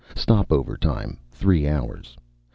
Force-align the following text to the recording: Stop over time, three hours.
Stop 0.15 0.51
over 0.51 0.75
time, 0.77 1.19
three 1.31 1.67
hours. 1.67 2.17